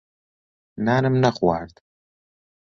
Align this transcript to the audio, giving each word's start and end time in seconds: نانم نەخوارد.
نانم 0.85 1.15
نەخوارد. 1.23 1.73